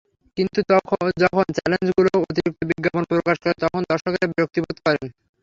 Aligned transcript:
কিন্তু 0.37 0.59
যখন 1.23 1.45
চ্যানেলগুলো 1.57 2.11
অতিরিক্ত 2.23 2.61
বিজ্ঞাপন 2.69 3.03
প্রকাশ 3.11 3.35
করে, 3.43 3.55
তখন 3.63 3.81
দর্শকেরা 3.91 4.27
বিরক্তিবোধ 4.31 4.77
করেন। 4.85 5.05